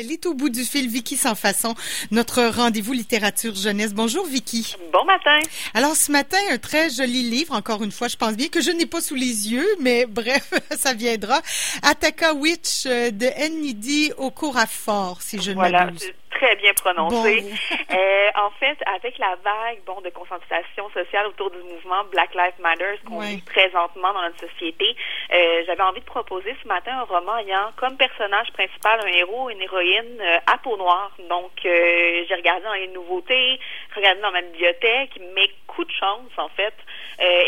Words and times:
Elle 0.00 0.12
est 0.12 0.26
au 0.26 0.34
bout 0.34 0.48
du 0.48 0.62
fil, 0.62 0.88
Vicky 0.88 1.16
Sans 1.16 1.34
Façon, 1.34 1.74
notre 2.12 2.44
rendez-vous 2.44 2.92
littérature 2.92 3.56
jeunesse. 3.56 3.92
Bonjour 3.92 4.24
Vicky. 4.26 4.76
Bon 4.92 5.04
matin. 5.04 5.40
Alors 5.74 5.96
ce 5.96 6.12
matin, 6.12 6.38
un 6.52 6.58
très 6.58 6.88
joli 6.88 7.28
livre, 7.28 7.52
encore 7.52 7.82
une 7.82 7.90
fois, 7.90 8.06
je 8.06 8.14
pense 8.14 8.36
bien 8.36 8.46
que 8.46 8.60
je 8.60 8.70
n'ai 8.70 8.86
pas 8.86 9.00
sous 9.00 9.16
les 9.16 9.50
yeux, 9.50 9.66
mais 9.80 10.06
bref, 10.08 10.52
ça 10.70 10.94
viendra. 10.94 11.40
Ataka 11.82 12.32
Witch 12.32 12.86
euh, 12.86 13.10
de 13.10 13.26
Nnidi 13.50 14.12
Okorafor, 14.18 15.20
si 15.20 15.42
je 15.42 15.50
ne 15.50 15.56
voilà. 15.56 15.86
m'abuse 15.86 16.12
très 16.38 16.56
bien 16.56 16.72
prononcé. 16.74 17.44
Euh, 17.90 18.30
en 18.34 18.50
fait, 18.50 18.76
avec 18.86 19.16
la 19.18 19.36
vague 19.36 19.82
bon 19.86 20.00
de 20.02 20.10
conscientisation 20.10 20.90
sociale 20.90 21.26
autour 21.26 21.50
du 21.50 21.58
mouvement 21.58 22.04
Black 22.10 22.34
Lives 22.34 22.60
Matter 22.60 22.98
qu'on 23.06 23.20
vit 23.20 23.40
présentement 23.42 24.12
dans 24.12 24.22
notre 24.22 24.40
société, 24.46 24.94
euh, 25.32 25.62
j'avais 25.66 25.82
envie 25.82 26.00
de 26.00 26.06
proposer 26.06 26.54
ce 26.62 26.68
matin 26.68 26.98
un 26.98 27.04
roman 27.04 27.38
ayant 27.38 27.72
comme 27.76 27.96
personnage 27.96 28.52
principal 28.52 29.00
un 29.00 29.06
héros, 29.06 29.48
une 29.48 29.62
héroïne 29.62 30.20
euh, 30.20 30.38
à 30.46 30.58
peau 30.58 30.76
noire. 30.76 31.12
Donc, 31.30 31.52
j'ai 31.62 32.34
regardé 32.34 32.64
dans 32.64 32.74
les 32.74 32.88
nouveautés, 32.88 33.58
regardé 33.96 34.20
dans 34.20 34.32
ma 34.32 34.42
bibliothèque, 34.42 35.18
mais 35.34 35.48
coup 35.66 35.84
de 35.84 35.92
chance 35.92 36.32
en 36.36 36.48
fait. 36.50 36.74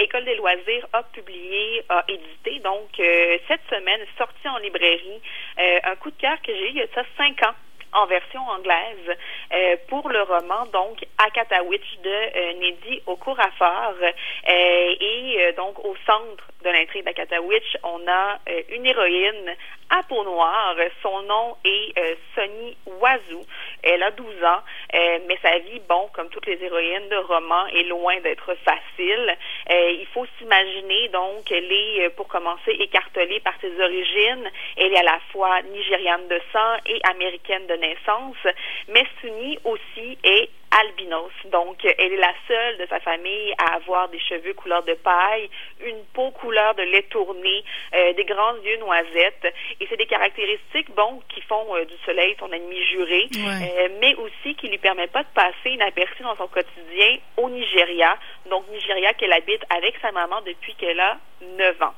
École 0.00 0.24
des 0.24 0.36
loisirs 0.36 0.86
a 0.92 1.02
publié, 1.02 1.84
a 1.88 2.04
édité 2.08 2.60
donc 2.60 2.88
cette 2.96 3.62
semaine 3.68 4.00
sorti 4.16 4.48
en 4.48 4.58
librairie 4.58 5.20
un 5.58 5.96
coup 5.96 6.10
de 6.10 6.16
cœur 6.16 6.40
que 6.42 6.52
j'ai 6.52 6.68
eu 6.68 6.70
il 6.70 6.76
y 6.76 6.82
a 6.82 6.86
ça 6.94 7.02
cinq 7.16 7.42
ans 7.42 7.54
en 7.92 8.06
version 8.06 8.40
anglaise 8.48 9.16
euh, 9.52 9.76
pour 9.88 10.08
le 10.08 10.22
roman 10.22 10.66
donc 10.72 11.04
Akatawitch 11.18 11.98
de 12.02 12.10
euh, 12.10 12.52
Nedi 12.54 13.02
Okorafor. 13.06 13.94
Euh, 14.00 14.94
et 15.00 15.36
euh, 15.38 15.52
donc 15.52 15.78
au 15.84 15.94
centre 16.06 16.44
de 16.64 16.70
l'intrigue 16.70 17.04
d'Akatawitch 17.04 17.76
on 17.82 18.00
a 18.08 18.38
une 18.70 18.86
héroïne 18.86 19.56
à 19.88 20.02
peau 20.04 20.22
noire. 20.24 20.76
Son 21.02 21.22
nom 21.22 21.56
est 21.64 21.94
Sonny 22.34 22.76
Wazoo 22.86 23.42
elle 23.82 24.02
a 24.02 24.10
12 24.10 24.44
ans 24.44 24.62
mais 24.92 25.38
sa 25.42 25.58
vie 25.58 25.80
bon 25.88 26.08
comme 26.12 26.28
toutes 26.28 26.46
les 26.46 26.62
héroïnes 26.62 27.08
de 27.08 27.16
romans 27.16 27.66
est 27.68 27.84
loin 27.84 28.18
d'être 28.20 28.54
facile. 28.64 29.36
Il 29.68 30.06
faut 30.12 30.26
s'imaginer 30.38 31.08
donc 31.08 31.50
elle 31.50 31.70
est 31.70 32.10
pour 32.10 32.28
commencer 32.28 32.72
écartelée 32.72 33.40
par 33.40 33.54
ses 33.60 33.80
origines. 33.80 34.50
Elle 34.76 34.92
est 34.92 34.98
à 34.98 35.02
la 35.02 35.20
fois 35.32 35.62
nigériane 35.62 36.28
de 36.28 36.40
sang 36.52 36.76
et 36.86 37.00
américaine 37.10 37.66
de 37.66 37.74
naissance, 37.74 38.36
mais 38.88 39.04
Sunny 39.20 39.58
aussi 39.64 40.18
est 40.24 40.50
albinos. 40.70 41.32
Donc, 41.50 41.84
elle 41.84 42.12
est 42.12 42.16
la 42.16 42.34
seule 42.46 42.78
de 42.78 42.86
sa 42.86 43.00
famille 43.00 43.52
à 43.58 43.74
avoir 43.74 44.08
des 44.08 44.18
cheveux 44.20 44.54
couleur 44.54 44.82
de 44.84 44.94
paille, 44.94 45.50
une 45.84 46.02
peau 46.14 46.30
couleur 46.30 46.74
de 46.74 46.82
lait 46.82 47.06
tourné, 47.10 47.64
euh, 47.94 48.12
des 48.14 48.24
grands 48.24 48.56
yeux 48.56 48.78
noisettes. 48.78 49.54
Et 49.80 49.86
c'est 49.88 49.96
des 49.96 50.06
caractéristiques, 50.06 50.90
bon, 50.94 51.22
qui 51.28 51.40
font 51.42 51.74
euh, 51.74 51.84
du 51.84 51.96
soleil 52.04 52.36
son 52.38 52.52
ennemi 52.52 52.82
juré, 52.86 53.28
euh, 53.36 53.88
mais 54.00 54.14
aussi 54.16 54.54
qui 54.54 54.68
lui 54.68 54.78
permettent 54.78 55.12
pas 55.12 55.24
de 55.24 55.34
passer 55.34 55.70
inaperçue 55.70 56.22
dans 56.22 56.36
son 56.36 56.48
quotidien 56.48 57.18
au 57.36 57.50
Nigeria. 57.50 58.16
Donc, 58.48 58.68
Nigeria 58.70 59.12
qu'elle 59.14 59.32
habite 59.32 59.62
avec 59.70 59.94
sa 60.00 60.12
maman 60.12 60.40
depuis 60.46 60.74
qu'elle 60.74 61.00
a 61.00 61.18
9 61.42 61.82
ans. 61.82 61.94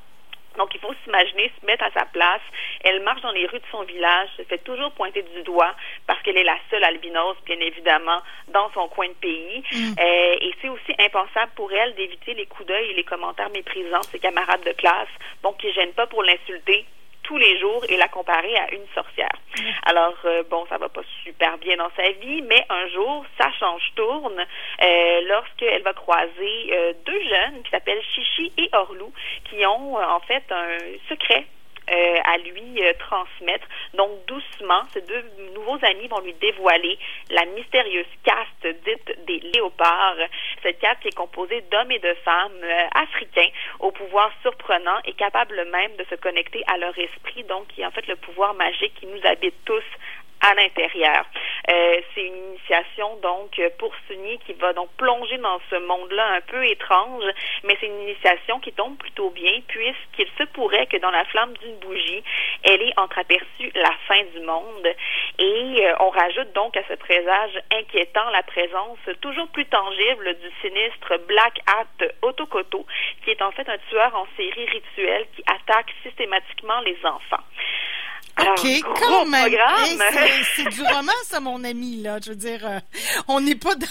Donc, 0.58 0.74
il 0.74 0.80
faut 0.80 0.94
s'imaginer, 1.04 1.50
se 1.60 1.66
mettre 1.66 1.84
à 1.84 1.90
sa 1.90 2.04
place. 2.06 2.40
Elle 2.84 3.02
marche 3.02 3.22
dans 3.22 3.32
les 3.32 3.46
rues 3.46 3.58
de 3.58 3.66
son 3.70 3.82
village, 3.82 4.28
se 4.36 4.42
fait 4.42 4.58
toujours 4.58 4.92
pointer 4.92 5.22
du 5.22 5.42
doigt 5.42 5.74
parce 6.06 6.20
qu'elle 6.22 6.36
est 6.36 6.44
la 6.44 6.58
seule 6.70 6.84
albinos, 6.84 7.36
bien 7.46 7.58
évidemment, 7.60 8.20
dans 8.48 8.70
son 8.72 8.88
coin 8.88 9.08
de 9.08 9.14
pays. 9.14 9.62
Mm. 9.72 9.94
Euh, 9.98 10.36
et 10.40 10.54
c'est 10.60 10.68
aussi 10.68 10.92
impensable 10.98 11.52
pour 11.54 11.72
elle 11.72 11.94
d'éviter 11.94 12.34
les 12.34 12.46
coups 12.46 12.66
d'œil 12.66 12.90
et 12.90 12.94
les 12.94 13.04
commentaires 13.04 13.50
méprisants 13.50 14.00
de 14.00 14.06
ses 14.06 14.18
camarades 14.18 14.64
de 14.64 14.72
classe, 14.72 15.08
donc 15.42 15.58
qui 15.58 15.68
ne 15.68 15.72
gênent 15.72 15.92
pas 15.92 16.06
pour 16.06 16.22
l'insulter 16.22 16.86
tous 17.22 17.36
les 17.38 17.58
jours 17.58 17.84
et 17.88 17.96
la 17.96 18.08
comparer 18.08 18.56
à 18.56 18.72
une 18.74 18.86
sorcière. 18.94 19.32
Alors, 19.84 20.16
euh, 20.24 20.42
bon, 20.50 20.66
ça 20.68 20.78
va 20.78 20.88
pas 20.88 21.02
super 21.22 21.58
bien 21.58 21.76
dans 21.76 21.90
sa 21.96 22.10
vie, 22.10 22.42
mais 22.42 22.64
un 22.68 22.88
jour, 22.88 23.24
sa 23.38 23.50
change 23.52 23.92
tourne 23.94 24.38
euh, 24.82 25.20
lorsqu'elle 25.28 25.82
va 25.82 25.92
croiser 25.92 26.70
euh, 26.72 26.92
deux 27.04 27.20
jeunes 27.20 27.62
qui 27.62 27.70
s'appellent 27.70 28.02
Chichi 28.14 28.52
et 28.58 28.68
Orlou, 28.72 29.12
qui 29.50 29.64
ont 29.66 29.96
en 29.96 30.20
fait 30.20 30.44
un 30.50 30.78
secret 31.08 31.46
euh, 31.90 32.16
à 32.24 32.38
lui 32.38 32.80
euh, 32.80 32.92
transmettre. 33.00 33.66
Donc, 33.94 34.24
doucement, 34.26 34.82
ces 34.94 35.00
deux 35.02 35.24
nouveaux 35.52 35.78
amis 35.82 36.06
vont 36.08 36.20
lui 36.20 36.32
dévoiler 36.34 36.96
la 37.28 37.44
mystérieuse 37.46 38.06
caste 38.22 38.76
dite 38.84 39.26
des 39.26 39.40
léopards. 39.52 40.16
Cette 40.62 40.78
caste 40.78 41.00
qui 41.00 41.08
est 41.08 41.16
composée 41.16 41.60
d'hommes 41.70 41.90
et 41.90 41.98
de 41.98 42.14
femmes 42.24 42.62
euh, 42.62 42.86
africains 42.94 43.48
au 43.80 43.90
pouvoir 43.90 44.30
surprenant 44.42 44.98
et 45.04 45.12
capables 45.12 45.64
même 45.70 45.96
de 45.96 46.04
se 46.04 46.14
connecter 46.14 46.62
à 46.66 46.78
leur 46.78 46.96
esprit, 46.98 47.44
donc 47.44 47.68
qui 47.68 47.82
est 47.82 47.86
en 47.86 47.90
fait 47.90 48.06
le 48.06 48.16
pouvoir 48.16 48.54
magique 48.54 48.94
qui 48.94 49.06
nous 49.06 49.20
habite 49.24 49.54
tous 49.64 49.84
à 50.42 50.54
l'intérieur. 50.54 51.24
Euh, 51.70 52.00
c'est 52.14 52.26
une 52.26 52.36
initiation 52.50 53.16
donc 53.22 53.60
pour 53.78 53.92
Sunny 54.06 54.38
qui 54.40 54.52
va 54.54 54.72
donc 54.72 54.90
plonger 54.96 55.38
dans 55.38 55.60
ce 55.70 55.76
monde-là 55.76 56.34
un 56.34 56.40
peu 56.40 56.64
étrange, 56.66 57.24
mais 57.64 57.76
c'est 57.80 57.86
une 57.86 58.02
initiation 58.02 58.58
qui 58.60 58.72
tombe 58.72 58.96
plutôt 58.98 59.30
bien 59.30 59.60
puisqu'il 59.68 60.28
se 60.38 60.44
pourrait 60.52 60.86
que 60.86 60.96
dans 60.96 61.10
la 61.10 61.24
flamme 61.26 61.52
d'une 61.58 61.76
bougie, 61.76 62.22
elle 62.64 62.82
ait 62.82 62.92
entreaperçu 62.96 63.70
la 63.74 63.92
fin 64.08 64.22
du 64.34 64.40
monde. 64.40 64.88
Et 65.38 65.86
euh, 65.86 65.94
on 66.00 66.10
rajoute 66.10 66.52
donc 66.52 66.76
à 66.76 66.82
ce 66.88 66.94
présage 66.94 67.58
inquiétant 67.72 68.28
la 68.30 68.42
présence 68.42 68.98
toujours 69.20 69.48
plus 69.48 69.66
tangible 69.66 70.34
du 70.40 70.50
sinistre 70.60 71.18
Black 71.28 71.60
Hat 71.66 72.06
Otokoto, 72.22 72.86
qui 73.24 73.30
est 73.30 73.42
en 73.42 73.52
fait 73.52 73.68
un 73.68 73.78
tueur 73.88 74.14
en 74.14 74.26
série 74.36 74.66
rituel 74.66 75.26
qui 75.36 75.42
attaque 75.46 75.92
systématiquement 76.02 76.80
les 76.80 76.98
enfants. 77.04 77.44
OK, 78.50 78.66
quand 79.00 79.26
même. 79.26 79.52
c'est 80.56 80.68
du 80.68 80.82
roman, 80.82 81.12
ça, 81.24 81.40
mon 81.40 81.62
ami, 81.64 82.02
là. 82.02 82.18
Je 82.24 82.30
veux 82.30 82.36
dire, 82.36 82.66
euh, 82.66 82.78
on 83.28 83.40
n'est 83.40 83.54
pas 83.54 83.74
dans 83.74 83.86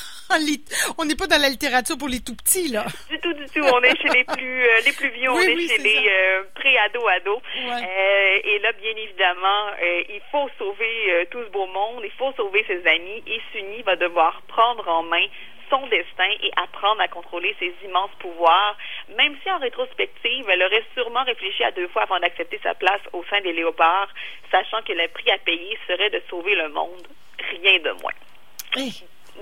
on 0.97 1.05
n'est 1.05 1.15
pas 1.15 1.27
dans 1.27 1.41
la 1.41 1.49
littérature 1.49 1.97
pour 1.97 2.07
les 2.07 2.21
tout 2.21 2.35
petits, 2.35 2.69
là. 2.69 2.85
Du 3.09 3.19
tout, 3.19 3.33
du 3.33 3.45
tout. 3.45 3.61
On 3.61 3.81
est 3.81 3.95
chez 4.01 4.09
les 4.09 4.23
plus, 4.23 4.63
euh, 4.63 4.81
les 4.85 4.93
plus 4.93 5.09
vieux, 5.09 5.29
on 5.29 5.39
est 5.39 5.67
chez 5.67 5.77
les 5.77 6.09
euh, 6.09 6.43
pré-ados, 6.55 7.03
ados. 7.17 7.41
et 7.55 8.59
là, 8.59 8.71
bien 8.73 8.95
évidemment, 8.95 9.71
il 9.81 10.21
faut 10.31 10.49
sauver 10.57 11.27
tout 11.31 11.43
ce 11.43 11.49
beau 11.49 11.67
monde, 11.67 12.03
il 12.03 12.11
faut 12.17 12.31
sauver 12.33 12.63
ses 12.67 12.85
amis, 12.87 13.23
et 13.27 13.41
Sunny 13.51 13.81
va 13.83 13.95
devoir 13.95 14.41
prendre 14.47 14.87
en 14.87 15.03
main 15.03 15.25
son 15.71 15.87
destin 15.87 16.29
et 16.43 16.51
apprendre 16.57 17.01
à 17.01 17.07
contrôler 17.07 17.55
ses 17.57 17.73
immenses 17.83 18.11
pouvoirs, 18.19 18.77
même 19.17 19.35
si 19.41 19.49
en 19.49 19.57
rétrospective, 19.57 20.45
elle 20.49 20.61
aurait 20.61 20.85
sûrement 20.93 21.23
réfléchi 21.23 21.63
à 21.63 21.71
deux 21.71 21.87
fois 21.87 22.03
avant 22.03 22.19
d'accepter 22.19 22.59
sa 22.61 22.75
place 22.75 23.01
au 23.13 23.23
sein 23.29 23.41
des 23.41 23.53
léopards, 23.53 24.09
sachant 24.51 24.81
que 24.83 24.91
le 24.91 25.07
prix 25.07 25.31
à 25.31 25.37
payer 25.39 25.79
serait 25.87 26.09
de 26.09 26.21
sauver 26.29 26.55
le 26.55 26.69
monde, 26.69 27.07
rien 27.39 27.79
de 27.79 27.91
moins. 28.01 28.13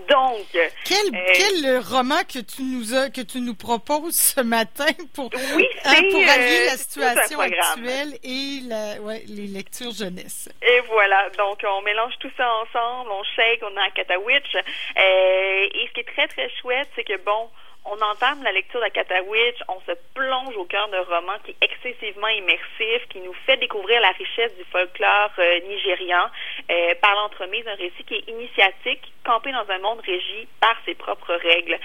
Donc, 0.08 0.48
quel, 0.52 1.16
euh, 1.16 1.34
quel 1.34 1.78
roman 1.80 2.22
que 2.24 2.40
tu 2.40 2.64
nous 2.64 2.96
as, 2.96 3.10
que 3.10 3.22
tu 3.22 3.42
nous 3.42 3.54
proposes 3.54 4.16
ce 4.16 4.42
matin 4.42 4.88
pour, 5.14 5.30
oui, 5.56 5.68
hein, 5.86 6.02
pour 6.12 6.22
allier 6.22 6.66
la 6.66 6.74
euh, 6.74 6.78
situation 6.78 7.40
actuelle 7.40 8.18
et 8.24 8.62
la, 8.68 9.02
ouais, 9.02 9.24
les 9.28 9.48
lectures 9.48 9.92
jeunesse. 9.92 10.50
Et 10.62 10.80
voilà, 10.88 11.30
donc 11.38 11.60
on 11.64 11.82
mélange 11.82 12.14
tout 12.20 12.32
ça 12.38 12.48
ensemble, 12.62 13.12
on 13.12 13.24
shake, 13.36 13.62
on 13.64 13.78
a 13.78 13.84
un 13.84 13.90
catawitch. 13.92 14.56
Euh, 14.56 15.70
et 15.74 15.88
ce 15.88 15.94
qui 15.94 16.00
est 16.00 16.12
très 16.16 16.28
très 16.28 16.50
chouette, 16.62 16.90
c'est 16.96 17.04
que 17.04 17.18
bon, 17.18 17.50
on 17.86 18.00
entame 18.02 18.44
la 18.44 18.52
lecture 18.52 18.80
d'Akatawitch, 18.80 19.58
on 19.68 19.80
se 19.82 19.98
plonge 20.14 20.56
au 20.58 20.66
cœur 20.66 20.88
d'un 20.90 21.02
roman 21.04 21.34
qui 21.44 21.52
est 21.52 21.64
excessivement 21.64 22.28
immersif, 22.28 23.08
qui 23.10 23.20
nous 23.20 23.34
fait 23.46 23.58
découvrir 23.58 24.00
la 24.02 24.12
richesse 24.12 24.56
du 24.58 24.64
folklore 24.66 25.32
euh, 25.40 25.60
nigérian 25.68 26.30
euh, 26.69 26.94
par 27.02 27.16
l'entremise 27.16 27.66
d'un 27.66 27.75
récit 27.75 28.03
qui 28.07 28.16
est 28.16 28.30
initiatique, 28.30 29.02
campé 29.25 29.52
dans 29.52 29.69
un 29.69 29.80
monde 29.80 30.00
régi 30.06 30.47
par 30.59 30.75
ses 30.85 30.96
propres 30.96 31.34
règles. 31.34 31.78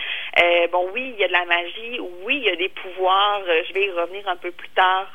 Euh, 0.42 0.66
bon, 0.68 0.90
oui, 0.92 1.12
il 1.14 1.20
y 1.20 1.24
a 1.24 1.28
de 1.28 1.32
la 1.32 1.44
magie, 1.44 2.00
oui, 2.24 2.36
il 2.36 2.44
y 2.44 2.50
a 2.50 2.56
des 2.56 2.68
pouvoirs, 2.68 3.42
je 3.46 3.72
vais 3.72 3.86
y 3.86 3.90
revenir 3.90 4.26
un 4.28 4.36
peu 4.36 4.50
plus 4.50 4.68
tard 4.70 5.08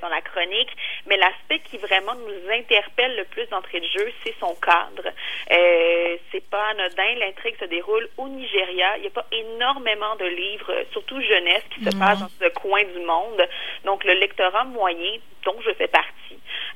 dans 0.00 0.08
la 0.08 0.20
chronique, 0.20 0.70
mais 1.06 1.16
l'aspect 1.16 1.60
qui 1.60 1.78
vraiment 1.78 2.14
nous 2.14 2.50
interpelle 2.52 3.16
le 3.16 3.24
plus 3.24 3.46
d'entrée 3.46 3.80
de 3.80 3.86
jeu, 3.86 4.12
c'est 4.24 4.34
son 4.40 4.54
cadre. 4.56 5.10
c'est 5.48 6.48
pas 6.50 6.68
anodin, 6.70 7.14
l'intrigue 7.18 7.56
se 7.58 7.66
déroule 7.66 8.08
au 8.18 8.28
Nigeria, 8.28 8.96
il 8.96 9.02
n'y 9.02 9.06
a 9.08 9.10
pas 9.10 9.26
énormément 9.32 10.16
de 10.16 10.26
livres, 10.26 10.72
surtout 10.92 11.20
jeunesse, 11.20 11.64
qui 11.74 11.84
se 11.84 11.96
passe 11.98 12.20
dans 12.20 12.28
ce 12.40 12.48
coin 12.48 12.82
du 12.84 13.00
monde. 13.00 13.42
Donc, 13.84 14.04
le 14.04 14.14
lectorat 14.14 14.64
moyen, 14.64 15.18
dont 15.44 15.56
je 15.64 15.72
fais 15.74 15.88
partie, 15.88 16.25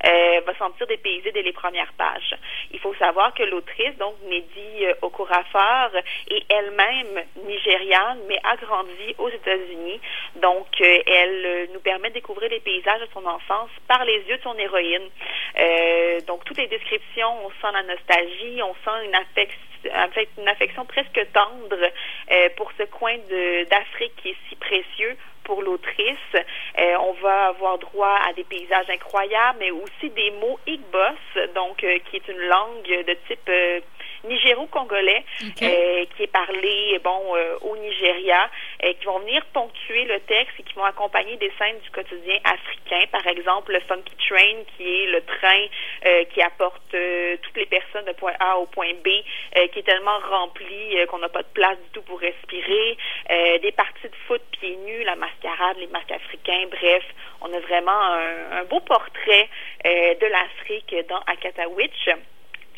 euh, 0.05 0.41
va 0.45 0.55
sentir 0.55 0.87
dépaysé 0.87 1.31
dès 1.31 1.43
les 1.43 1.53
premières 1.53 1.91
pages. 1.93 2.35
Il 2.71 2.79
faut 2.79 2.93
savoir 2.95 3.33
que 3.33 3.43
l'autrice, 3.43 3.95
donc 3.97 4.15
Mehdi 4.27 4.85
euh, 4.85 4.93
Okorafor, 5.01 5.91
est 6.29 6.43
elle-même 6.49 7.23
nigériane, 7.45 8.19
mais 8.27 8.39
a 8.43 8.55
grandi 8.55 9.15
aux 9.19 9.29
États-Unis. 9.29 9.99
Donc, 10.37 10.67
euh, 10.81 10.99
elle 11.05 11.69
nous 11.73 11.79
permet 11.81 12.09
de 12.09 12.15
découvrir 12.15 12.49
les 12.49 12.59
paysages 12.59 13.01
de 13.01 13.07
son 13.13 13.25
enfance 13.25 13.69
par 13.87 14.03
les 14.05 14.23
yeux 14.27 14.37
de 14.37 14.43
son 14.43 14.57
héroïne. 14.57 15.09
donc, 16.27 16.43
toutes 16.45 16.57
les 16.57 16.67
descriptions, 16.67 17.45
on 17.45 17.49
sent 17.49 17.73
la 17.73 17.83
nostalgie, 17.83 18.61
on 18.63 18.73
sent 18.85 19.05
une 19.05 19.15
affection 19.15 19.59
une 20.37 20.47
affection 20.47 20.85
presque 20.85 21.19
tendre 21.33 21.75
pour 22.55 22.71
ce 22.77 22.83
coin 22.83 23.15
d'Afrique 23.71 24.13
qui 24.17 24.29
est 24.29 24.35
si 24.47 24.55
précieux 24.55 25.17
pour 25.43 25.61
l'autrice. 25.61 26.17
Euh, 26.35 26.95
on 26.99 27.13
va 27.13 27.47
avoir 27.47 27.77
droit 27.77 28.17
à 28.27 28.33
des 28.33 28.43
paysages 28.43 28.89
incroyables, 28.89 29.59
mais 29.59 29.71
aussi 29.71 30.09
des 30.09 30.31
mots 30.31 30.59
Igbos, 30.67 31.53
donc 31.55 31.77
qui 31.77 32.15
est 32.15 32.27
une 32.27 32.39
langue 32.39 33.05
de 33.07 33.17
type 33.27 33.49
nigéro-congolais 34.23 35.23
euh, 35.61 36.05
qui 36.15 36.23
est 36.23 36.31
parlé 36.31 36.99
bon 37.03 37.35
euh, 37.35 37.57
au 37.61 37.75
Nigeria, 37.77 38.49
euh, 38.83 38.93
qui 38.99 39.05
vont 39.05 39.19
venir 39.19 39.43
ponctuer 39.53 40.05
le 40.05 40.19
texte 40.21 40.53
et 40.59 40.63
qui 40.63 40.73
vont 40.73 40.83
accompagner 40.83 41.37
des 41.37 41.51
scènes 41.57 41.79
du 41.79 41.89
quotidien 41.91 42.37
africain. 42.43 43.05
Par 43.11 43.25
exemple, 43.27 43.73
le 43.73 43.79
Funky 43.81 44.15
Train, 44.27 44.63
qui 44.75 45.03
est 45.03 45.07
le 45.07 45.21
train 45.21 46.25
qui 46.33 46.41
apporte 46.41 46.95
toutes 47.41 47.57
les 47.57 47.65
personnes 47.65 48.05
de 48.05 48.11
point 48.13 48.33
A 48.39 48.57
au 48.57 48.65
point 48.65 48.93
B, 49.03 49.07
qui 49.71 49.79
est 49.79 49.85
tellement 49.85 50.17
rempli 50.29 50.95
qu'on 51.07 51.19
n'a 51.19 51.29
pas 51.29 51.43
de 51.43 51.47
place 51.53 51.77
du 51.77 51.89
tout 51.93 52.01
pour 52.03 52.19
respirer. 52.19 52.97
des 53.29 53.71
parties 53.71 54.09
de 54.09 54.15
foot 54.27 54.41
pieds 54.51 54.77
nus, 54.77 55.03
la 55.03 55.15
mascarade, 55.15 55.77
les 55.77 55.87
marques 55.87 56.11
africains. 56.11 56.65
Bref, 56.69 57.03
on 57.41 57.53
a 57.53 57.59
vraiment 57.59 58.01
un, 58.01 58.59
un 58.59 58.63
beau 58.65 58.79
portrait 58.79 59.49
de 59.83 60.25
l'Afrique 60.27 60.95
dans 61.07 61.19
Akatawitch. 61.27 62.09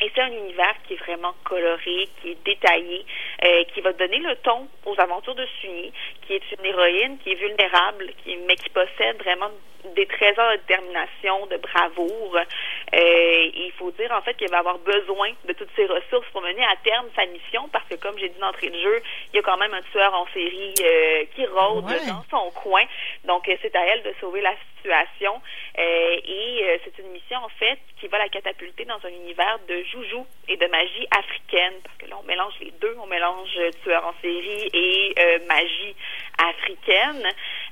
Et 0.04 0.12
c'est 0.14 0.20
un 0.20 0.32
univers 0.32 0.74
qui 0.86 0.92
est 0.92 0.96
vraiment 0.98 1.32
coloré, 1.44 2.08
qui 2.20 2.32
est 2.32 2.44
détaillé, 2.44 3.06
euh, 3.42 3.64
qui 3.72 3.80
va 3.80 3.94
donner 3.94 4.18
le 4.18 4.36
ton 4.36 4.68
aux 4.84 5.00
aventures 5.00 5.34
de 5.34 5.46
Sunny, 5.60 5.94
qui 6.26 6.34
est 6.34 6.42
une 6.58 6.66
héroïne 6.66 7.16
qui 7.24 7.32
est 7.32 7.36
vulnérable, 7.36 8.12
qui, 8.22 8.36
mais 8.46 8.56
qui 8.56 8.68
possède 8.68 9.16
vraiment 9.22 9.50
des 9.96 10.04
trésors 10.04 10.52
de 10.52 10.56
détermination, 10.58 11.46
de 11.46 11.56
bravoure. 11.56 12.36
Euh, 12.36 13.50
il 13.54 13.72
faut 13.78 13.92
dire 13.92 14.12
en 14.12 14.20
fait 14.20 14.34
qu'elle 14.34 14.50
va 14.50 14.58
avoir 14.58 14.78
besoin 14.80 15.30
de 15.48 15.54
toutes 15.54 15.70
ces 15.74 15.86
ressources 15.86 16.28
pour 16.32 16.42
mener 16.42 16.64
à 16.64 16.76
terme 16.84 17.06
sa 17.16 17.24
mission, 17.24 17.66
parce 17.72 17.88
que 17.88 17.94
comme 17.94 18.18
j'ai 18.18 18.28
dit 18.28 18.38
d'entrée 18.38 18.68
de 18.68 18.78
jeu, 18.78 19.02
il 19.32 19.36
y 19.36 19.38
a 19.38 19.42
quand 19.42 19.56
même 19.56 19.72
un 19.72 19.82
tueur 19.90 20.12
en 20.12 20.26
série 20.34 20.74
euh, 20.82 21.24
qui 21.34 21.46
rôde 21.46 21.86
dans 21.86 22.24
son 22.30 22.50
coin. 22.50 22.84
Donc 23.24 23.44
c'est 23.46 23.74
à 23.74 23.86
elle 23.86 24.02
de 24.02 24.12
sauver 24.20 24.42
la 24.42 24.50
situation. 24.50 24.73
Et 24.86 26.80
c'est 26.84 26.98
une 26.98 27.10
mission 27.10 27.38
en 27.38 27.48
fait 27.48 27.78
qui 28.00 28.08
va 28.08 28.18
la 28.18 28.28
catapulter 28.28 28.84
dans 28.84 29.04
un 29.04 29.08
univers 29.08 29.58
de 29.68 29.82
joujou 29.84 30.26
et 30.48 30.56
de 30.56 30.66
magie 30.66 31.06
africaine, 31.10 31.74
parce 31.82 31.96
que 31.96 32.06
là, 32.06 32.16
on 32.20 32.26
mélange 32.26 32.54
les 32.60 32.72
deux, 32.72 32.94
on 33.00 33.06
mélange 33.06 33.58
tueur 33.82 34.06
en 34.06 34.12
série 34.20 34.68
et 34.72 35.14
euh, 35.18 35.38
magie 35.46 35.96
africaine. 36.38 37.26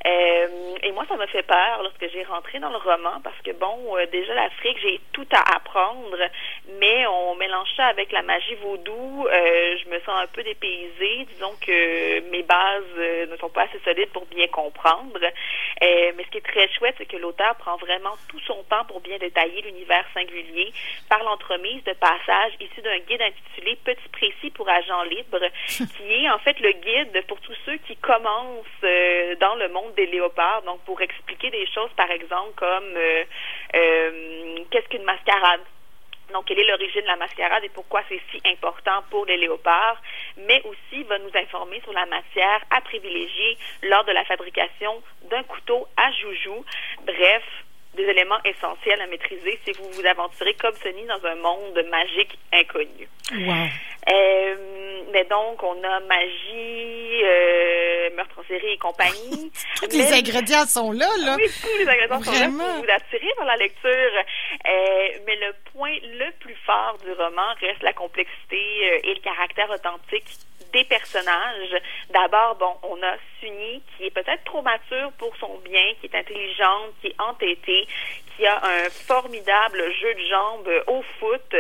Euh, 0.07 0.77
et 0.83 0.91
moi, 0.93 1.05
ça 1.09 1.17
m'a 1.17 1.27
fait 1.27 1.43
peur 1.43 1.83
lorsque 1.83 2.11
j'ai 2.13 2.23
rentré 2.25 2.59
dans 2.61 2.71
le 2.71 2.79
roman, 2.79 3.21
parce 3.23 3.39
que, 3.45 3.51
bon, 3.53 3.97
euh, 3.97 4.07
déjà, 4.07 4.35
l'Afrique, 4.35 4.79
j'ai 4.81 5.01
tout 5.13 5.27
à 5.33 5.57
apprendre, 5.57 6.17
mais 6.81 7.07
on 7.07 7.35
mélange 7.37 7.69
ça 7.77 7.87
avec 7.87 8.11
la 8.13 8.23
magie 8.23 8.55
vaudou. 8.57 9.27
je 9.31 9.89
me 9.89 9.99
sens 10.01 10.23
un 10.23 10.27
peu 10.29 10.43
dépaysée. 10.43 11.27
Disons 11.35 11.55
que 11.61 12.31
mes 12.31 12.43
bases 12.43 13.29
ne 13.31 13.37
sont 13.37 13.51
pas 13.51 13.63
assez 13.63 13.81
solides 13.85 14.11
pour 14.13 14.27
bien 14.27 14.47
comprendre. 14.49 15.21
mais 15.81 16.25
ce 16.25 16.31
qui 16.31 16.39
est 16.39 16.47
très 16.47 16.69
chouette, 16.69 16.97
c'est 17.03 17.07
que 17.09 17.17
l'auteur 17.17 17.57
prend 17.57 17.77
vraiment 17.77 18.15
tout 18.29 18.39
son 18.47 18.63
temps 18.65 18.85
pour 18.85 19.01
bien 19.01 19.19
détailler 19.19 19.61
l'univers 19.63 20.05
singulier 20.15 20.73
par 21.09 21.23
l'entremise 21.25 21.83
de 21.83 21.93
passages 21.95 22.53
issus 22.61 22.81
d'un 22.83 22.99
guide 22.99 23.23
intitulé 23.23 23.77
Petit 23.85 24.09
précis 24.13 24.51
pour 24.51 24.69
agents 24.69 25.03
libres, 25.03 25.49
qui 25.67 26.13
est 26.13 26.31
en 26.31 26.39
fait 26.39 26.59
le 26.61 26.73
guide 26.73 27.27
pour 27.27 27.41
tous 27.41 27.57
ceux 27.67 27.77
qui 27.79 27.97
commencent 27.97 28.67
euh, 28.85 29.35
dans 29.37 29.57
le 29.57 29.69
monde 29.69 29.95
des 29.97 30.07
léopards. 30.07 30.63
Donc, 30.63 30.81
pour 30.85 31.01
expliquer 31.01 31.51
des 31.51 31.67
choses, 31.67 31.91
par 31.97 32.11
exemple, 32.11 32.53
comme 32.55 32.95
euh, 32.97 33.25
euh, 33.75 34.59
qu'est-ce 34.71 34.89
qu'une 34.89 35.05
mascarade? 35.05 35.61
Donc, 36.33 36.47
quelle 36.47 36.59
est 36.59 36.67
l'origine 36.67 37.03
de 37.03 37.07
la 37.07 37.17
mascarade 37.17 37.65
et 37.65 37.69
pourquoi 37.69 38.03
c'est 38.09 38.21
si 38.31 38.41
important 38.47 39.03
pour 39.11 39.27
les 39.27 39.37
léopards, 39.37 40.01
mais 40.37 40.63
aussi 40.65 41.03
va 41.05 41.19
nous 41.19 41.31
informer 41.35 41.81
sur 41.83 41.93
la 41.93 42.07
matière 42.07 42.61
à 42.71 42.81
privilégier 42.81 43.59
lors 43.83 44.05
de 44.05 44.13
la 44.13 44.25
fabrication 44.25 45.03
d'un 45.31 45.43
couteau 45.43 45.87
à 45.97 46.11
joujou. 46.13 46.65
Bref, 47.05 47.43
des 47.95 48.05
éléments 48.05 48.43
essentiels 48.45 49.01
à 49.01 49.07
maîtriser 49.07 49.59
si 49.65 49.73
vous 49.73 49.89
vous 49.91 50.07
aventurez 50.07 50.55
comme 50.55 50.75
Sony 50.77 51.05
dans 51.05 51.25
un 51.27 51.35
monde 51.35 51.85
magique 51.91 52.39
inconnu. 52.53 53.09
Wow. 53.33 53.69
Euh, 54.11 54.72
mais 55.13 55.25
donc, 55.25 55.63
on 55.63 55.83
a 55.85 56.01
magie, 56.01 57.23
euh, 57.25 58.11
meurtre 58.17 58.39
en 58.39 58.45
série 58.45 58.73
et 58.73 58.79
compagnie. 58.79 59.53
tous 59.81 59.97
les 59.97 60.13
ingrédients 60.13 60.67
sont 60.67 60.93
là, 60.93 61.09
là. 61.25 61.37
Oui, 61.37 61.45
tous 61.61 61.79
les 61.79 61.89
ingrédients 61.89 62.23
sont 62.23 62.33
là 62.33 62.47
pour 62.47 62.85
vous 62.85 62.91
attirer 62.91 63.33
dans 63.39 63.45
la 63.45 63.57
lecture. 63.57 63.91
Euh, 63.91 65.09
mais 65.27 65.37
le 65.37 65.53
point 65.73 65.95
le 66.03 66.31
plus 66.41 66.57
fort 66.67 66.97
du 67.05 67.13
roman 67.13 67.55
reste 67.61 67.83
la 67.83 67.93
complexité 67.93 68.57
euh, 68.57 69.01
et 69.05 69.15
le 69.15 69.21
caractère 69.21 69.71
authentique 69.71 70.27
des 70.73 70.85
personnages. 70.85 71.77
D'abord, 72.11 72.57
bon, 72.57 72.89
on 72.91 73.03
a 73.03 73.15
Sunny 73.41 73.83
qui 73.97 74.05
est 74.05 74.11
peut-être 74.11 74.45
trop 74.45 74.63
mature 74.63 75.13
pour 75.19 75.37
son 75.37 75.59
bien, 75.65 75.93
qui 76.01 76.07
est 76.07 76.17
intelligente, 76.17 76.95
qui 77.01 77.09
est 77.09 77.21
entêtée, 77.21 77.87
qui 78.43 78.49
a 78.49 78.61
un 78.65 78.91
formidable 78.91 79.85
jeu 80.01 80.15
de 80.15 80.27
jambes 80.29 80.83
au 80.89 81.03
foot, 81.21 81.55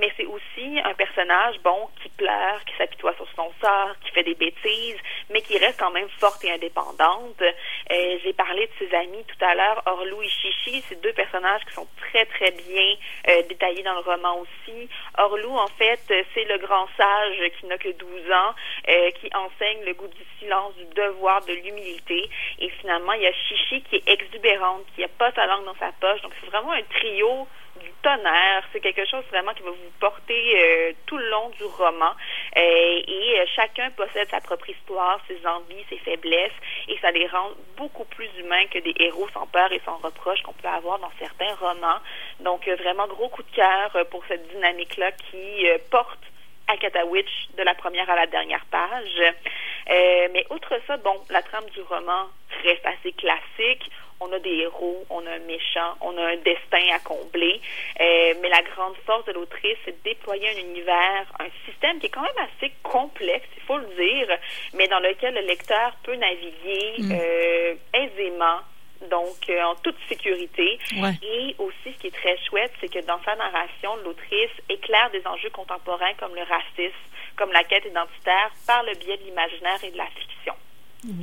mais 0.00 0.10
c'est 0.16 0.26
aussi 0.26 0.80
un 0.82 0.92
personnage, 0.94 1.60
bon, 1.62 1.88
qui 2.02 2.08
pleure, 2.08 2.64
qui 2.64 2.76
s'apitoie 2.76 3.14
sur 3.14 3.28
son 3.36 3.52
sort, 3.60 3.94
qui 4.04 4.10
fait 4.10 4.24
des 4.24 4.34
bêtises, 4.34 4.98
mais 5.30 5.42
qui 5.42 5.56
reste 5.58 5.78
quand 5.78 5.92
même 5.92 6.08
forte 6.18 6.44
et 6.44 6.50
indépendante. 6.50 7.40
Euh, 7.40 8.18
j'ai 8.24 8.32
parlé 8.32 8.66
de 8.66 8.72
ses 8.80 8.96
amis 8.96 9.24
tout 9.28 9.44
à 9.44 9.54
l'heure, 9.54 9.80
Orlou 9.86 10.22
et 10.22 10.28
Chichi, 10.28 10.82
c'est 10.88 11.00
deux 11.00 11.12
personnages 11.12 11.64
qui 11.68 11.74
sont 11.74 11.86
très, 11.98 12.26
très 12.26 12.50
bien 12.50 12.96
euh, 13.28 13.42
détaillés 13.48 13.84
dans 13.84 13.94
le 13.94 14.00
roman 14.00 14.40
aussi. 14.40 14.88
Orlou, 15.16 15.56
en 15.56 15.68
fait, 15.78 16.00
c'est 16.34 16.44
le 16.46 16.58
grand 16.58 16.88
sage 16.96 17.36
qui 17.60 17.66
n'a 17.66 17.78
que 17.78 17.90
12 17.90 18.32
ans, 18.32 18.54
euh, 18.88 19.10
qui 19.20 19.30
enseigne 19.36 19.84
le 19.84 19.94
goût 19.94 20.08
du 20.08 20.24
silence, 20.40 20.74
du 20.74 20.86
devoir, 20.96 21.44
de 21.44 21.52
l'humilité. 21.52 22.28
Et 22.58 22.70
finalement, 22.80 23.12
il 23.12 23.22
y 23.22 23.26
a 23.28 23.32
Chichi 23.32 23.82
qui 23.82 23.96
est 23.96 24.08
exubérante, 24.08 24.82
qui 24.96 25.02
n'a 25.02 25.08
pas 25.08 25.30
sa 25.30 25.46
langue 25.46 25.64
dans 25.64 25.76
sa 25.76 25.92
poche. 26.00 26.23
Donc, 26.24 26.32
c'est 26.40 26.50
vraiment 26.50 26.72
un 26.72 26.82
trio 26.82 27.46
du 27.80 27.90
tonnerre. 28.02 28.64
C'est 28.72 28.80
quelque 28.80 29.04
chose 29.04 29.24
vraiment 29.30 29.52
qui 29.52 29.62
va 29.62 29.70
vous 29.70 29.92
porter 30.00 30.42
euh, 30.56 30.92
tout 31.06 31.18
le 31.18 31.28
long 31.28 31.50
du 31.50 31.64
roman. 31.64 32.12
Euh, 32.56 33.02
et 33.06 33.44
chacun 33.54 33.90
possède 33.90 34.28
sa 34.30 34.40
propre 34.40 34.70
histoire, 34.70 35.20
ses 35.28 35.46
envies, 35.46 35.84
ses 35.90 35.98
faiblesses, 35.98 36.58
et 36.88 36.98
ça 36.98 37.10
les 37.10 37.26
rend 37.26 37.50
beaucoup 37.76 38.04
plus 38.06 38.30
humains 38.38 38.66
que 38.66 38.78
des 38.78 38.94
héros 38.98 39.28
sans 39.34 39.46
peur 39.46 39.70
et 39.70 39.80
sans 39.84 39.98
reproche 39.98 40.40
qu'on 40.42 40.54
peut 40.54 40.68
avoir 40.68 40.98
dans 40.98 41.12
certains 41.18 41.54
romans. 41.56 42.00
Donc, 42.40 42.66
vraiment 42.66 43.06
gros 43.06 43.28
coup 43.28 43.42
de 43.42 43.54
cœur 43.54 43.90
pour 44.10 44.24
cette 44.26 44.48
dynamique-là 44.48 45.12
qui 45.12 45.66
porte 45.90 46.20
Akatawitch 46.66 47.48
de 47.56 47.62
la 47.62 47.74
première 47.74 48.08
à 48.08 48.16
la 48.16 48.26
dernière 48.26 48.64
page. 48.70 49.20
Euh, 49.90 50.28
mais 50.32 50.46
outre 50.50 50.74
ça, 50.86 50.96
bon, 50.96 51.20
la 51.30 51.42
trame 51.42 51.68
du 51.70 51.82
roman 51.82 52.28
reste 52.62 52.86
assez 52.86 53.12
classique. 53.12 53.90
On 54.20 54.32
a 54.32 54.38
des 54.38 54.50
héros, 54.50 55.04
on 55.10 55.26
a 55.26 55.32
un 55.32 55.38
méchant, 55.40 55.94
on 56.00 56.16
a 56.16 56.22
un 56.22 56.36
destin 56.36 56.94
à 56.94 56.98
combler. 57.00 57.60
Euh, 58.00 58.34
mais 58.40 58.48
la 58.48 58.62
grande 58.62 58.96
force 59.04 59.24
de 59.26 59.32
l'autrice, 59.32 59.76
c'est 59.84 59.92
de 59.92 60.02
déployer 60.04 60.48
un 60.50 60.60
univers, 60.60 61.26
un 61.40 61.48
système 61.66 61.98
qui 61.98 62.06
est 62.06 62.10
quand 62.10 62.22
même 62.22 62.48
assez 62.48 62.72
complexe, 62.82 63.46
il 63.56 63.62
faut 63.64 63.78
le 63.78 63.86
dire, 63.86 64.38
mais 64.74 64.88
dans 64.88 65.00
lequel 65.00 65.34
le 65.34 65.42
lecteur 65.42 65.92
peut 66.02 66.14
naviguer 66.14 66.94
mm. 66.98 67.12
euh, 67.12 67.74
aisément 67.92 68.60
donc 69.10 69.48
euh, 69.48 69.62
en 69.62 69.74
toute 69.76 69.96
sécurité. 70.08 70.78
Et 71.22 71.54
aussi, 71.58 71.92
ce 71.92 71.98
qui 71.98 72.06
est 72.08 72.14
très 72.14 72.38
chouette, 72.48 72.72
c'est 72.80 72.88
que 72.88 73.04
dans 73.04 73.22
sa 73.24 73.34
narration, 73.36 73.96
l'autrice 74.04 74.50
éclaire 74.68 75.10
des 75.10 75.26
enjeux 75.26 75.50
contemporains 75.50 76.14
comme 76.18 76.34
le 76.34 76.42
racisme, 76.42 76.94
comme 77.36 77.52
la 77.52 77.64
quête 77.64 77.84
identitaire, 77.84 78.50
par 78.66 78.82
le 78.84 78.94
biais 78.94 79.16
de 79.16 79.24
l'imaginaire 79.24 79.82
et 79.82 79.90
de 79.90 79.98
la 79.98 80.06
fiction. 80.06 80.54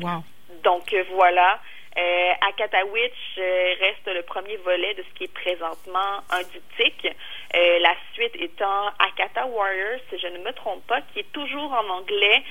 Wow. 0.02 0.24
Donc 0.64 0.94
voilà. 1.16 1.60
Euh, 1.98 2.32
Akatawitch 2.48 3.38
euh, 3.38 3.74
reste 3.80 4.08
le 4.08 4.22
premier 4.22 4.56
volet 4.58 4.94
de 4.94 5.04
ce 5.04 5.14
qui 5.18 5.26
est 5.26 5.34
présentement 5.34 6.24
un 6.30 6.42
diptyque. 6.44 7.08
la 7.54 7.96
suite 8.14 8.36
étant 8.36 8.88
Akata 9.00 9.46
Warriors, 9.48 10.00
si 10.10 10.18
je 10.18 10.28
ne 10.28 10.38
me 10.40 10.54
trompe 10.54 10.86
pas, 10.88 11.02
qui 11.14 11.20
est 11.20 11.32
toujours 11.34 11.72
en 11.74 11.90
anglais, 11.90 12.44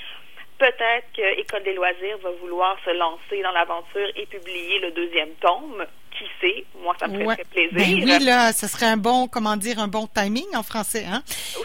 peut-être 0.58 1.06
que 1.16 1.40
École 1.40 1.62
des 1.62 1.72
loisirs 1.72 2.18
va 2.18 2.30
vouloir 2.32 2.76
se 2.84 2.90
lancer 2.90 3.42
dans 3.42 3.52
l'aventure 3.52 4.08
et 4.14 4.26
publier 4.26 4.78
le 4.80 4.90
deuxième 4.90 5.34
tome. 5.36 5.86
Qui 6.10 6.24
sait? 6.40 6.64
Moi, 6.82 6.94
ça 6.98 7.06
me 7.06 7.22
ferait 7.22 7.44
plaisir. 7.50 7.72
Ben 7.72 8.04
oui, 8.04 8.24
là, 8.24 8.52
ce 8.52 8.66
serait 8.66 8.86
un 8.86 8.96
bon, 8.96 9.28
comment 9.28 9.56
dire, 9.56 9.78
un 9.78 9.88
bon 9.88 10.06
timing 10.06 10.54
en 10.54 10.62
français, 10.62 11.04
hein? 11.06 11.22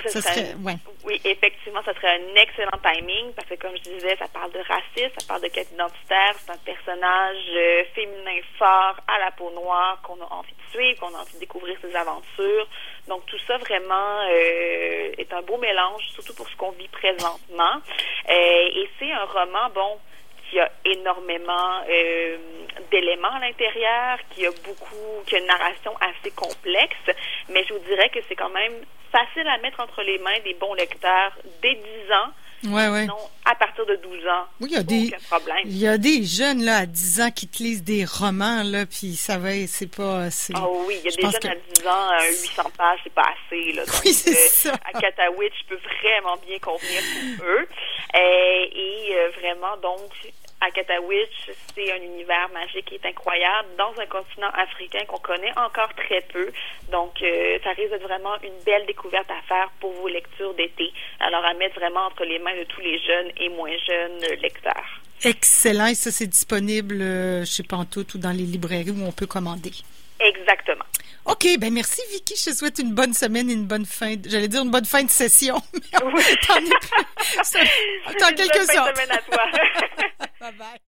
serait, 0.09 0.55
Oui, 1.03 1.21
effectivement, 1.23 1.81
ça 1.83 1.93
serait 1.93 2.19
un 2.19 2.35
excellent 2.35 2.79
timing 2.83 3.33
parce 3.33 3.47
que, 3.47 3.55
comme 3.55 3.75
je 3.77 3.89
disais, 3.89 4.15
ça 4.17 4.27
parle 4.27 4.51
de 4.51 4.59
racisme, 4.59 5.13
ça 5.17 5.27
parle 5.27 5.41
de 5.41 5.47
quête 5.47 5.71
identitaire. 5.71 6.35
C'est 6.37 6.51
un 6.51 6.57
personnage 6.57 7.43
euh, 7.55 7.83
féminin 7.93 8.39
fort 8.57 8.97
à 9.07 9.19
la 9.19 9.31
peau 9.31 9.51
noire 9.51 9.99
qu'on 10.03 10.21
a 10.21 10.27
envie 10.31 10.53
de 10.53 10.71
suivre, 10.71 10.99
qu'on 10.99 11.15
a 11.15 11.21
envie 11.21 11.33
de 11.33 11.39
découvrir 11.39 11.77
ses 11.81 11.95
aventures. 11.95 12.67
Donc 13.07 13.25
tout 13.27 13.39
ça 13.47 13.57
vraiment 13.57 14.21
euh, 14.29 15.11
est 15.17 15.31
un 15.33 15.41
beau 15.41 15.57
mélange, 15.57 16.03
surtout 16.13 16.33
pour 16.33 16.49
ce 16.49 16.55
qu'on 16.55 16.71
vit 16.71 16.87
présentement. 16.87 17.81
Euh, 18.29 18.31
et 18.31 18.89
c'est 18.99 19.11
un 19.11 19.25
roman, 19.25 19.69
bon, 19.73 19.99
qui 20.55 20.61
a 20.61 20.71
énormément 20.85 21.81
euh, 21.89 22.37
d'éléments 22.89 23.33
à 23.35 23.39
l'intérieur, 23.39 24.19
qui 24.29 24.45
a 24.45 24.51
beaucoup, 24.63 25.21
qui 25.25 25.35
a 25.35 25.39
une 25.39 25.47
narration 25.47 25.91
assez 25.99 26.31
complexe, 26.31 26.95
mais 27.49 27.65
je 27.67 27.73
vous 27.73 27.79
dirais 27.79 28.09
que 28.09 28.19
c'est 28.29 28.35
quand 28.35 28.51
même 28.51 28.71
facile 29.11 29.45
à 29.49 29.57
mettre 29.57 29.81
entre 29.81 30.01
les 30.01 30.17
mains 30.19 30.39
des 30.45 30.53
bons 30.53 30.73
lecteurs 30.73 31.33
dès 31.61 31.75
10 31.75 31.81
ans 32.13 32.31
Ouais, 32.67 32.87
ouais. 32.87 33.01
Sinon, 33.01 33.17
à 33.43 33.53
partir 33.53 33.85
de 33.85 33.95
12 33.97 34.27
ans, 34.27 34.45
oui, 34.59 34.69
il 34.71 34.75
y 34.75 34.77
a 34.77 34.83
des. 34.83 35.11
Il 35.65 35.77
y 35.77 35.87
a 35.87 35.97
des 35.99 36.23
jeunes 36.23 36.63
là 36.63 36.77
à 36.77 36.85
10 36.87 37.21
ans 37.21 37.29
qui 37.29 37.47
te 37.47 37.61
lisent 37.61 37.83
des 37.83 38.05
romans 38.05 38.63
là, 38.63 38.87
puis 38.87 39.15
ça 39.15 39.37
va, 39.37 39.49
c'est 39.67 39.93
pas. 39.93 40.29
Oh 40.55 40.85
oui, 40.87 40.99
il 41.03 41.11
y 41.11 41.13
a 41.13 41.15
des 41.15 41.21
jeunes 41.21 41.51
à 41.51 41.55
10 41.75 41.87
ans, 41.87 42.09
800 42.27 42.63
pages, 42.75 42.99
c'est 43.03 43.13
pas 43.13 43.33
assez 43.33 43.73
là. 43.73 43.83
oui, 44.05 44.13
c'est 44.13 44.33
ça. 44.33 44.73
À 44.85 44.99
Katawitch, 44.99 45.53
je 45.63 45.75
peux 45.75 45.81
vraiment 46.01 46.37
bien 46.47 46.57
convenir 46.57 47.01
pour 47.37 47.45
eux. 47.45 47.67
et, 48.15 49.09
et 49.11 49.27
vraiment 49.39 49.77
donc 49.77 50.09
à 50.61 50.71
Katawitch, 50.71 51.51
c'est 51.75 51.91
un 51.91 52.01
univers 52.01 52.49
magique 52.53 52.85
qui 52.85 52.95
est 52.95 53.05
incroyable 53.05 53.69
dans 53.77 53.93
un 54.01 54.05
continent 54.05 54.49
africain 54.53 55.05
qu'on 55.07 55.19
connaît 55.19 55.51
encore 55.57 55.93
très 55.95 56.21
peu. 56.21 56.51
Donc, 56.91 57.21
euh, 57.21 57.59
ça 57.63 57.71
risque 57.71 57.91
d'être 57.91 58.03
vraiment 58.03 58.35
une 58.41 58.63
belle 58.65 58.85
découverte 58.85 59.29
à 59.29 59.41
faire 59.47 59.69
pour 59.79 59.91
vos 59.93 60.07
lectures 60.07 60.53
d'été. 60.53 60.91
Alors, 61.19 61.43
à 61.43 61.53
mettre 61.53 61.75
vraiment 61.79 62.05
entre 62.07 62.23
les 62.23 62.39
mains 62.39 62.55
de 62.57 62.63
tous 62.63 62.81
les 62.81 62.99
jeunes 62.99 63.31
et 63.37 63.49
moins 63.49 63.77
jeunes 63.85 64.39
lecteurs. 64.41 65.01
Excellent. 65.23 65.87
Et 65.87 65.95
ça, 65.95 66.11
c'est 66.11 66.27
disponible 66.27 67.01
euh, 67.01 67.45
chez 67.45 67.63
Pantoute 67.63 68.13
ou 68.15 68.17
dans 68.17 68.31
les 68.31 68.43
librairies 68.43 68.91
où 68.91 69.05
on 69.05 69.11
peut 69.11 69.27
commander. 69.27 69.71
Exactement. 70.19 70.84
OK, 71.25 71.57
ben 71.59 71.73
merci 71.73 72.01
Vicky. 72.11 72.35
Je 72.37 72.51
te 72.51 72.55
souhaite 72.55 72.77
une 72.79 72.93
bonne 72.93 73.13
semaine 73.13 73.49
et 73.49 73.53
une 73.53 73.65
bonne 73.65 73.85
fin. 73.85 74.15
J'allais 74.25 74.47
dire 74.47 74.61
une 74.61 74.69
bonne 74.69 74.85
fin 74.85 75.03
de 75.03 75.09
session. 75.09 75.59
Mais 75.73 75.81
oui. 76.13 76.23
T'en 76.47 76.57
es 76.57 76.69
plus. 76.69 78.35
Quelques 78.35 78.67
Bonne 78.67 78.95
semaine 78.95 79.11
à 79.11 79.17
toi. 79.17 79.45
bye 80.39 80.51
bye. 80.57 80.79